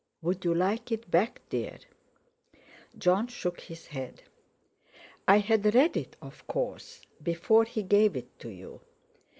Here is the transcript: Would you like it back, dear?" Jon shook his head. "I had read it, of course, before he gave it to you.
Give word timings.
Would 0.23 0.43
you 0.45 0.55
like 0.55 0.91
it 0.91 1.11
back, 1.11 1.41
dear?" 1.51 1.77
Jon 2.97 3.27
shook 3.27 3.59
his 3.59 3.85
head. 3.85 4.23
"I 5.27 5.37
had 5.37 5.75
read 5.75 5.95
it, 5.95 6.15
of 6.23 6.47
course, 6.47 7.01
before 7.21 7.65
he 7.65 7.83
gave 7.83 8.15
it 8.15 8.39
to 8.39 8.49
you. 8.49 8.81